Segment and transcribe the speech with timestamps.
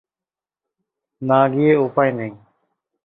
[1.21, 2.31] না গিয়ে উপায় নেই।